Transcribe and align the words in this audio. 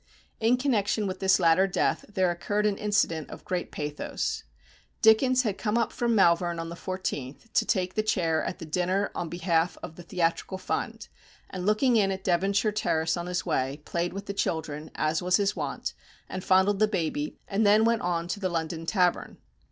In 0.39 0.57
connection 0.57 1.05
with 1.05 1.19
this 1.19 1.39
latter 1.39 1.67
death 1.67 2.05
there 2.11 2.31
occurred 2.31 2.65
an 2.65 2.79
incident 2.79 3.29
of 3.29 3.45
great 3.45 3.71
pathos. 3.71 4.43
Dickens 5.03 5.43
had 5.43 5.59
come 5.59 5.77
up 5.77 5.91
from 5.93 6.15
Malvern 6.15 6.57
on 6.57 6.69
the 6.69 6.75
14th, 6.75 7.53
to 7.53 7.65
take 7.67 7.93
the 7.93 8.01
chair 8.01 8.43
at 8.43 8.57
the 8.57 8.65
dinner 8.65 9.11
on 9.13 9.29
behalf 9.29 9.77
of 9.83 9.97
the 9.97 10.01
Theatrical 10.01 10.57
Fund, 10.57 11.07
and 11.51 11.67
looking 11.67 11.97
in 11.97 12.09
at 12.11 12.23
Devonshire 12.23 12.71
Terrace 12.71 13.15
on 13.15 13.27
his 13.27 13.45
way, 13.45 13.83
played 13.85 14.11
with 14.11 14.25
the 14.25 14.33
children, 14.33 14.89
as 14.95 15.21
was 15.21 15.37
his 15.37 15.55
wont, 15.55 15.93
and 16.27 16.43
fondled 16.43 16.79
the 16.79 16.87
baby, 16.87 17.37
and 17.47 17.63
then 17.63 17.85
went 17.85 18.01
on 18.01 18.27
to 18.29 18.39
the 18.39 18.49
London 18.49 18.87
Tavern. 18.87 19.37